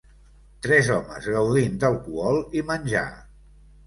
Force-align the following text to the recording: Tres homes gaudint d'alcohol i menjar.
Tres 0.67 0.87
homes 0.95 1.27
gaudint 1.35 1.75
d'alcohol 1.83 2.39
i 2.61 2.65
menjar. 2.71 3.05